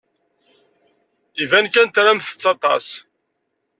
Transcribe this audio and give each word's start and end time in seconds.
Iban 1.43 1.65
kan 1.73 1.87
tramt-tt 1.89 2.43
aṭas. 2.53 2.87